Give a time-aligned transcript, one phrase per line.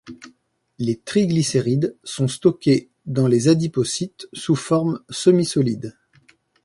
[0.79, 5.95] Les triglycérides sont stockés dans les adipocytes sous forme semi-solide.